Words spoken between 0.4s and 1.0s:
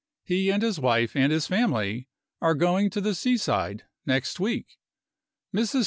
and his